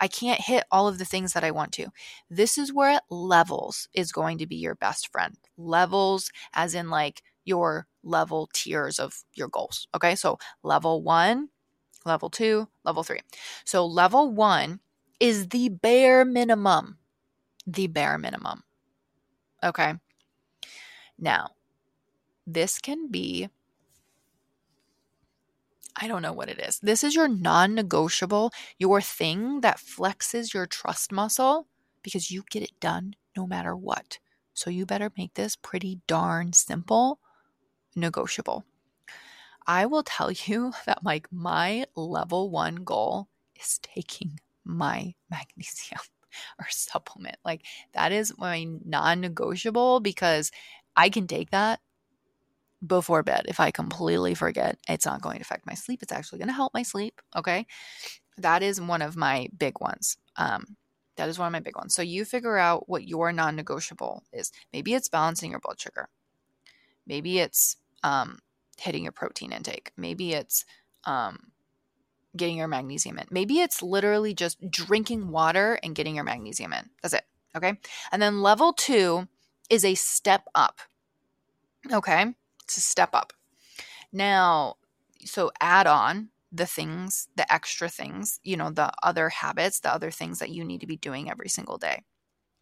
[0.00, 1.88] I can't hit all of the things that I want to.
[2.30, 5.36] This is where levels is going to be your best friend.
[5.56, 9.88] Levels, as in like your level tiers of your goals.
[9.94, 10.14] Okay.
[10.14, 11.48] So level one,
[12.04, 13.20] level two, level three.
[13.64, 14.80] So level one
[15.18, 16.98] is the bare minimum.
[17.66, 18.62] The bare minimum.
[19.64, 19.94] Okay.
[21.18, 21.50] Now,
[22.46, 23.48] this can be,
[25.96, 26.78] I don't know what it is.
[26.78, 31.66] This is your non negotiable, your thing that flexes your trust muscle
[32.02, 34.18] because you get it done no matter what.
[34.54, 37.20] So you better make this pretty darn simple,
[38.00, 38.64] negotiable.
[39.66, 43.28] I will tell you that like my level one goal
[43.60, 46.00] is taking my magnesium
[46.58, 47.36] or supplement.
[47.44, 50.50] Like that is my non negotiable because
[50.96, 51.80] I can take that
[52.86, 53.44] before bed.
[53.48, 56.02] If I completely forget, it's not going to affect my sleep.
[56.02, 57.20] It's actually going to help my sleep.
[57.36, 57.66] Okay.
[58.36, 60.16] That is one of my big ones.
[60.36, 60.76] Um,
[61.16, 61.94] that is one of my big ones.
[61.94, 64.52] So you figure out what your non negotiable is.
[64.72, 66.08] Maybe it's balancing your blood sugar.
[67.06, 68.38] Maybe it's um,
[68.78, 69.92] hitting your protein intake.
[69.96, 70.64] Maybe it's
[71.04, 71.52] um,
[72.36, 73.26] getting your magnesium in.
[73.30, 76.90] Maybe it's literally just drinking water and getting your magnesium in.
[77.02, 77.24] That's it.
[77.56, 77.74] Okay.
[78.12, 79.28] And then level two
[79.70, 80.80] is a step up.
[81.90, 82.34] Okay.
[82.64, 83.32] It's a step up.
[84.12, 84.76] Now,
[85.24, 90.10] so add on the things, the extra things, you know, the other habits, the other
[90.10, 92.04] things that you need to be doing every single day.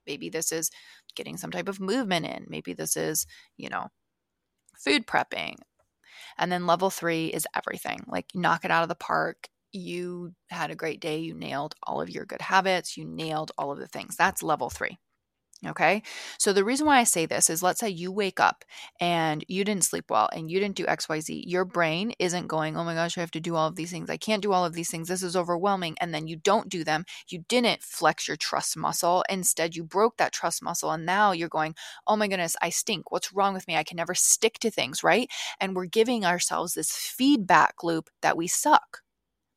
[0.07, 0.71] Maybe this is
[1.15, 2.47] getting some type of movement in.
[2.49, 3.89] Maybe this is, you know,
[4.79, 5.57] food prepping.
[6.39, 10.71] And then level three is everything like knock it out of the park you had
[10.71, 11.19] a great day.
[11.19, 12.97] You nailed all of your good habits.
[12.97, 14.17] You nailed all of the things.
[14.17, 14.99] That's level three.
[15.65, 16.03] Okay.
[16.39, 18.63] So the reason why I say this is let's say you wake up
[19.01, 21.45] and you didn't sleep well and you didn't do XYZ.
[21.47, 24.11] Your brain isn't going, oh my gosh, I have to do all of these things.
[24.11, 25.09] I can't do all of these things.
[25.09, 25.97] This is overwhelming.
[25.99, 27.07] And then you don't do them.
[27.29, 29.25] You didn't flex your trust muscle.
[29.31, 30.91] Instead, you broke that trust muscle.
[30.91, 31.75] And now you're going,
[32.07, 33.11] oh my goodness, I stink.
[33.11, 33.77] What's wrong with me?
[33.77, 35.03] I can never stick to things.
[35.03, 35.31] Right.
[35.59, 39.01] And we're giving ourselves this feedback loop that we suck,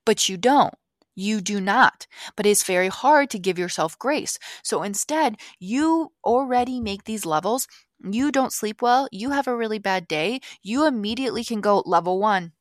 [0.06, 0.74] but you don't.
[1.20, 2.08] You do not.
[2.38, 4.40] But it's very hard to give yourself grace.
[4.64, 7.68] So instead, you already make these levels.
[8.02, 9.10] You don't sleep well.
[9.12, 10.40] You have a really bad day.
[10.64, 12.54] You immediately can go level one.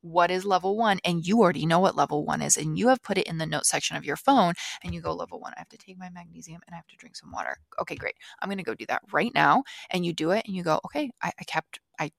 [0.00, 1.00] What is level one?
[1.04, 2.56] And you already know what level one is.
[2.56, 4.54] And you have put it in the note section of your phone.
[4.82, 6.96] And you go, level one, I have to take my magnesium and I have to
[6.96, 7.58] drink some water.
[7.78, 8.14] Okay, great.
[8.40, 9.64] I'm going to go do that right now.
[9.90, 12.12] And you do it and you go, okay, I, I kept, I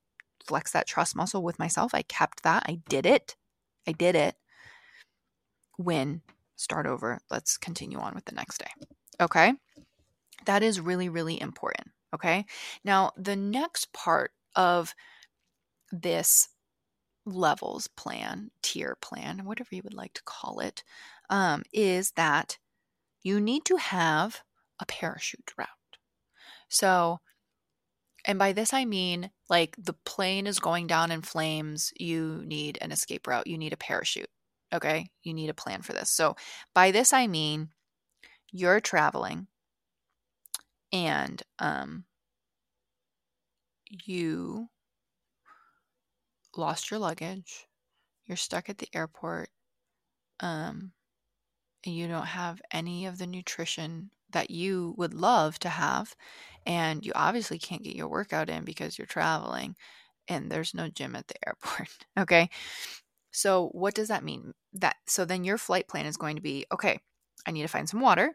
[0.45, 1.95] flexed that trust muscle with myself.
[1.95, 2.61] I kept that.
[2.67, 3.35] I did it.
[3.87, 4.35] I did it
[5.79, 6.21] win,
[6.55, 7.19] start over.
[7.31, 8.69] Let's continue on with the next day.
[9.19, 9.53] Okay.
[10.45, 11.87] That is really, really important.
[12.13, 12.45] Okay.
[12.83, 14.93] Now, the next part of
[15.91, 16.49] this
[17.25, 20.83] levels plan, tier plan, whatever you would like to call it,
[21.29, 22.57] um, is that
[23.23, 24.41] you need to have
[24.79, 25.67] a parachute route.
[26.69, 27.19] So,
[28.25, 32.77] and by this I mean like the plane is going down in flames, you need
[32.81, 34.29] an escape route, you need a parachute.
[34.73, 35.09] Okay.
[35.23, 36.11] You need a plan for this.
[36.11, 36.35] So,
[36.73, 37.69] by this, I mean
[38.51, 39.47] you're traveling
[40.91, 42.05] and um,
[44.05, 44.69] you
[46.55, 47.67] lost your luggage,
[48.27, 49.49] you're stuck at the airport,
[50.41, 50.93] um,
[51.85, 56.15] and you don't have any of the nutrition that you would love to have,
[56.65, 59.75] and you obviously can't get your workout in because you're traveling
[60.29, 61.89] and there's no gym at the airport.
[62.19, 62.49] Okay.
[63.31, 64.53] So, what does that mean?
[64.73, 66.99] That so then your flight plan is going to be okay,
[67.45, 68.33] I need to find some water.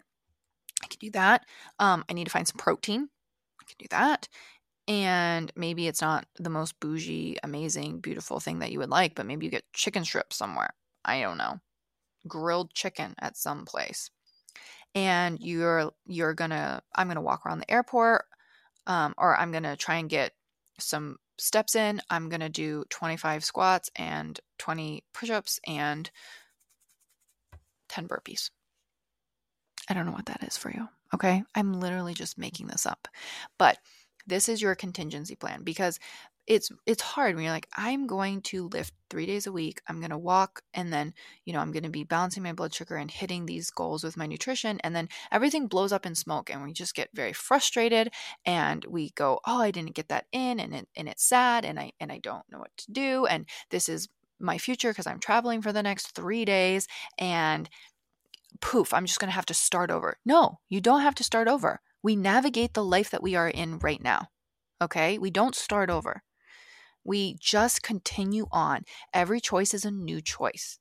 [0.82, 1.44] I can do that.
[1.78, 3.08] Um, I need to find some protein.
[3.60, 4.28] I can do that.
[4.86, 9.24] And maybe it's not the most bougie, amazing, beautiful thing that you would like, but
[9.24, 10.74] maybe you get chicken strips somewhere.
[11.04, 11.60] I don't know.
[12.28, 14.10] Grilled chicken at some place.
[14.94, 18.26] And you're you're gonna I'm gonna walk around the airport,
[18.86, 20.32] um, or I'm gonna try and get
[20.78, 26.10] some steps in, I'm going to do 25 squats and 20 push ups and
[27.88, 28.50] 10 burpees.
[29.88, 30.88] I don't know what that is for you.
[31.14, 31.42] Okay.
[31.54, 33.08] I'm literally just making this up.
[33.58, 33.78] But
[34.26, 35.98] this is your contingency plan because
[36.46, 39.98] it's it's hard when you're like i'm going to lift three days a week i'm
[39.98, 42.96] going to walk and then you know i'm going to be balancing my blood sugar
[42.96, 46.62] and hitting these goals with my nutrition and then everything blows up in smoke and
[46.62, 48.10] we just get very frustrated
[48.44, 51.78] and we go oh i didn't get that in and it, and it's sad and
[51.78, 55.20] i and i don't know what to do and this is my future because i'm
[55.20, 56.86] traveling for the next three days
[57.18, 57.70] and
[58.60, 60.18] poof i'm just going to have to start over.
[60.24, 61.80] No you don't have to start over.
[62.02, 64.28] We navigate the life that we are in right now
[64.82, 65.18] okay?
[65.18, 66.22] We don't start over
[67.04, 68.84] we just continue on.
[69.12, 70.78] Every choice is a new choice.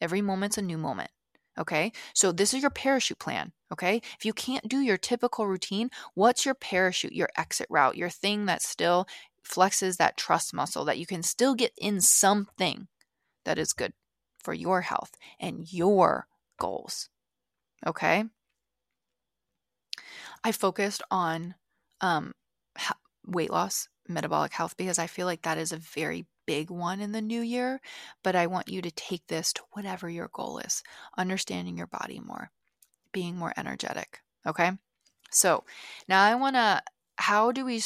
[0.00, 1.10] Every moment's a new moment.
[1.58, 1.92] Okay.
[2.14, 3.52] So this is your parachute plan.
[3.72, 4.00] Okay.
[4.18, 8.46] If you can't do your typical routine, what's your parachute, your exit route, your thing
[8.46, 9.06] that still
[9.46, 12.88] flexes that trust muscle that you can still get in something
[13.44, 13.92] that is good
[14.38, 16.26] for your health and your
[16.58, 17.08] goals?
[17.86, 18.24] Okay.
[20.42, 21.54] I focused on
[22.00, 22.32] um,
[23.26, 27.12] weight loss metabolic health because I feel like that is a very big one in
[27.12, 27.80] the new year.
[28.22, 30.82] But I want you to take this to whatever your goal is,
[31.16, 32.50] understanding your body more,
[33.12, 34.20] being more energetic.
[34.46, 34.72] Okay.
[35.30, 35.64] So
[36.08, 36.82] now I want to,
[37.16, 37.82] how do we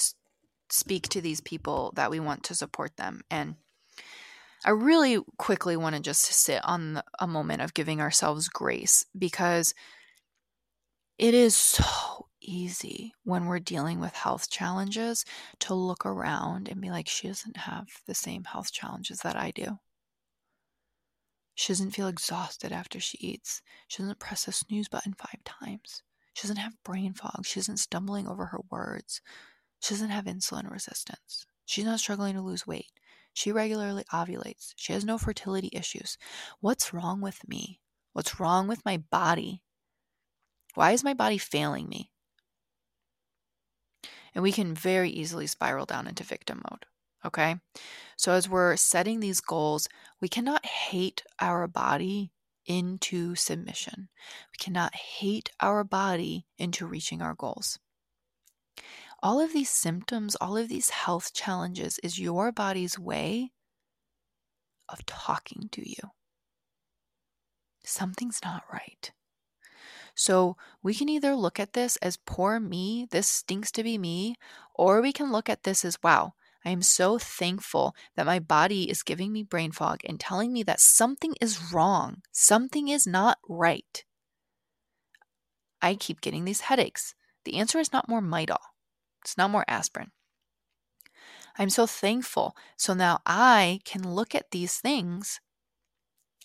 [0.69, 3.23] speak to these people that we want to support them?
[3.31, 3.57] And
[4.65, 9.75] I really quickly want to just sit on a moment of giving ourselves grace because
[11.19, 15.25] it is so easy when we're dealing with health challenges
[15.61, 19.51] to look around and be like, she doesn't have the same health challenges that I
[19.51, 19.79] do.
[21.55, 23.63] She doesn't feel exhausted after she eats.
[23.89, 26.03] She doesn't press the snooze button five times.
[26.35, 27.47] She doesn't have brain fog.
[27.47, 29.23] She isn't stumbling over her words.
[29.81, 31.47] She doesn't have insulin resistance.
[31.65, 32.93] She's not struggling to lose weight.
[33.33, 34.73] She regularly ovulates.
[34.77, 36.19] She has no fertility issues.
[36.61, 37.81] What's wrong with me?
[38.13, 39.63] What's wrong with my body?
[40.75, 42.11] Why is my body failing me?
[44.37, 46.85] And we can very easily spiral down into victim mode.
[47.25, 47.57] Okay.
[48.19, 49.89] So, as we're setting these goals,
[50.21, 52.33] we cannot hate our body
[52.67, 54.11] into submission.
[54.53, 57.79] We cannot hate our body into reaching our goals.
[59.23, 63.53] All of these symptoms, all of these health challenges is your body's way
[64.91, 66.11] of talking to you.
[67.85, 69.13] something's not right.
[70.17, 74.37] So we can either look at this as poor me, this stinks to be me,
[74.75, 76.33] or we can look at this as wow,
[76.65, 80.63] I am so thankful that my body is giving me brain fog and telling me
[80.65, 84.05] that something is wrong, something is not right.
[85.83, 87.15] I keep getting these headaches.
[87.45, 88.57] The answer is not more Midol,
[89.23, 90.13] it's not more aspirin.
[91.59, 92.57] I'm so thankful.
[92.77, 95.41] So now I can look at these things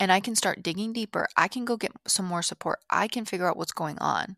[0.02, 1.28] and I can start digging deeper.
[1.38, 2.80] I can go get some more support.
[2.90, 4.36] I can figure out what's going on.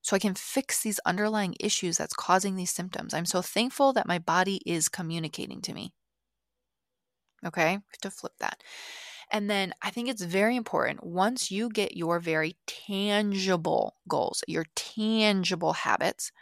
[0.00, 3.12] So I can fix these underlying issues that's causing these symptoms.
[3.12, 5.92] I'm so thankful that my body is communicating to me.
[7.44, 8.62] Okay, to flip that.
[9.30, 14.64] And then I think it's very important once you get your very tangible goals, your
[14.74, 16.32] tangible habits,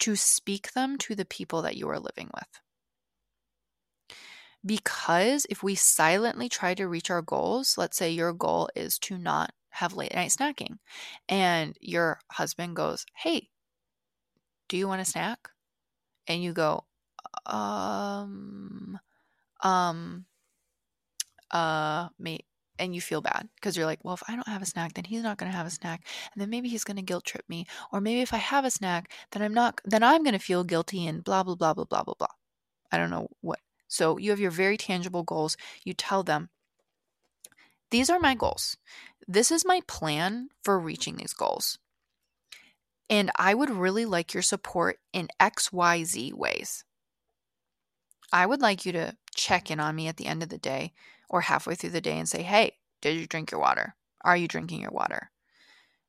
[0.00, 2.60] to speak them to the people that you are living with.
[4.64, 9.16] Because if we silently try to reach our goals, let's say your goal is to
[9.18, 10.78] not have late night snacking,
[11.28, 13.48] and your husband goes, Hey,
[14.68, 15.48] do you want a snack?
[16.26, 16.84] And you go,
[17.46, 18.98] Um,
[19.62, 20.26] um,
[21.50, 22.40] uh, me,
[22.78, 25.04] and you feel bad because you're like, well, if I don't have a snack, then
[25.04, 27.44] he's not going to have a snack, and then maybe he's going to guilt trip
[27.48, 30.38] me, or maybe if I have a snack, then I'm not, then I'm going to
[30.38, 32.28] feel guilty and blah blah blah blah blah blah blah.
[32.92, 33.60] I don't know what
[33.90, 35.56] so you have your very tangible goals.
[35.84, 36.48] You tell them,
[37.90, 38.76] these are my goals.
[39.26, 41.76] This is my plan for reaching these goals.
[43.10, 46.84] And I would really like your support in XYZ ways.
[48.32, 50.92] I would like you to check in on me at the end of the day
[51.28, 53.96] or halfway through the day and say, hey, did you drink your water?
[54.22, 55.32] Are you drinking your water?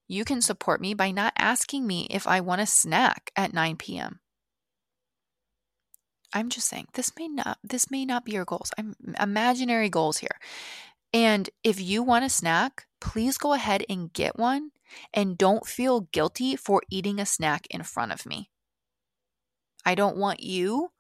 [0.08, 3.78] You can support me by not asking me if I want a snack at 9
[3.78, 4.20] p.m.
[6.34, 8.72] I'm just saying this may not this may not be your goals.
[8.78, 10.38] I'm imaginary goals here.
[11.14, 14.72] And if you want a snack, please go ahead and get one
[15.14, 18.50] and don't feel guilty for eating a snack in front of me.
[19.86, 20.92] I don't want you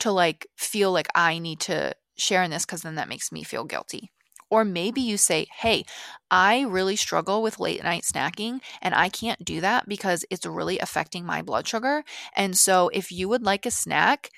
[0.00, 3.42] to like feel like I need to share in this cuz then that makes me
[3.42, 4.10] feel guilty.
[4.54, 5.84] Or maybe you say, hey,
[6.30, 10.78] I really struggle with late night snacking and I can't do that because it's really
[10.78, 12.04] affecting my blood sugar.
[12.36, 14.30] And so if you would like a snack,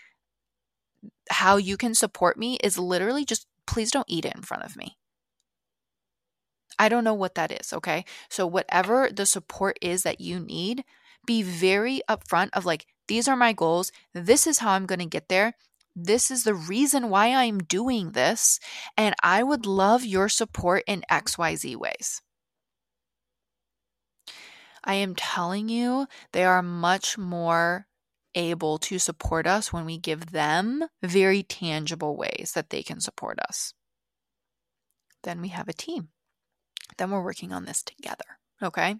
[1.28, 4.74] how you can support me is literally just please don't eat it in front of
[4.74, 4.96] me.
[6.78, 8.06] I don't know what that is, okay?
[8.30, 10.82] So, whatever the support is that you need,
[11.26, 13.92] be very upfront of like, these are my goals.
[14.14, 15.54] This is how I'm going to get there.
[15.98, 18.60] This is the reason why I'm doing this,
[18.98, 22.20] and I would love your support in XYZ ways.
[24.84, 27.86] I am telling you, they are much more
[28.34, 33.38] able to support us when we give them very tangible ways that they can support
[33.48, 33.72] us.
[35.22, 36.08] Then we have a team.
[36.98, 38.38] Then we're working on this together.
[38.62, 38.96] Okay.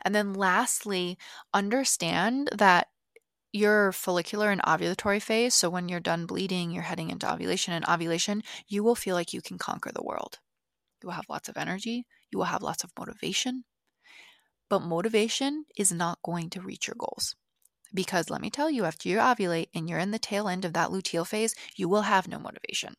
[0.00, 1.18] And then lastly,
[1.52, 2.88] understand that
[3.52, 7.84] your follicular and ovulatory phase, so when you're done bleeding, you're heading into ovulation and
[7.86, 10.38] ovulation, you will feel like you can conquer the world.
[11.02, 13.64] You will have lots of energy, you will have lots of motivation.
[14.70, 17.34] But motivation is not going to reach your goals.
[17.92, 20.72] Because let me tell you, after you ovulate and you're in the tail end of
[20.72, 22.94] that luteal phase, you will have no motivation.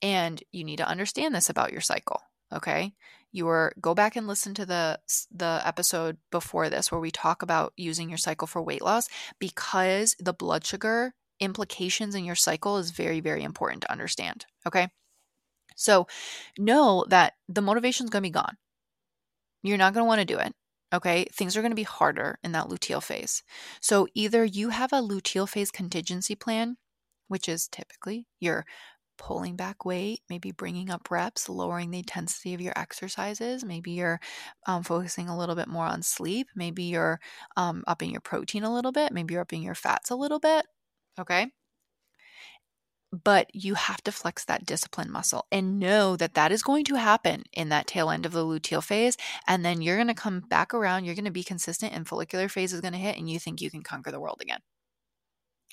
[0.00, 2.22] And you need to understand this about your cycle,
[2.52, 2.94] okay?
[3.32, 4.98] you were go back and listen to the
[5.30, 10.16] the episode before this where we talk about using your cycle for weight loss because
[10.18, 14.88] the blood sugar implications in your cycle is very very important to understand okay?
[15.76, 16.06] So
[16.58, 18.56] know that the motivation is going to be gone.
[19.62, 20.54] You're not going to want to do it
[20.92, 21.26] okay?
[21.32, 23.44] Things are going to be harder in that luteal phase.
[23.80, 26.76] So either you have a luteal phase contingency plan
[27.28, 28.66] which is typically your
[29.20, 33.62] pulling back weight, maybe bringing up reps, lowering the intensity of your exercises.
[33.62, 34.18] Maybe you're
[34.66, 36.48] um, focusing a little bit more on sleep.
[36.56, 37.20] Maybe you're
[37.54, 39.12] um, upping your protein a little bit.
[39.12, 40.64] Maybe you're upping your fats a little bit.
[41.18, 41.48] Okay.
[43.12, 46.94] But you have to flex that discipline muscle and know that that is going to
[46.94, 49.18] happen in that tail end of the luteal phase.
[49.46, 51.04] And then you're going to come back around.
[51.04, 53.60] You're going to be consistent, and follicular phase is going to hit, and you think
[53.60, 54.60] you can conquer the world again.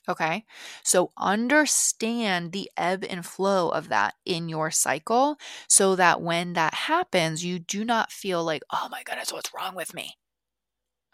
[0.09, 0.45] Okay.
[0.83, 5.37] So understand the ebb and flow of that in your cycle
[5.67, 9.75] so that when that happens, you do not feel like, oh my goodness, what's wrong
[9.75, 10.15] with me?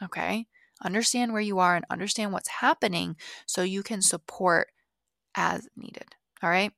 [0.02, 0.46] Okay.
[0.84, 3.16] Understand where you are and understand what's happening
[3.48, 4.70] so you can support
[5.36, 6.16] as needed.
[6.44, 6.74] All right.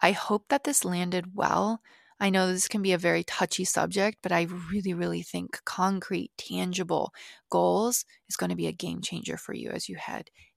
[0.00, 1.80] I hope that this landed well.
[2.20, 6.30] I know this can be a very touchy subject, but I really, really think concrete,
[6.38, 7.12] tangible
[7.50, 10.30] goals is going to be a game changer for you as you head